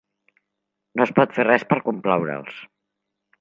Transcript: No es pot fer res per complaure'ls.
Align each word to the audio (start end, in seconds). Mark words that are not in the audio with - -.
No 1.01 1.05
es 1.07 1.13
pot 1.19 1.35
fer 1.39 1.45
res 1.47 1.67
per 1.75 1.79
complaure'ls. 1.91 2.57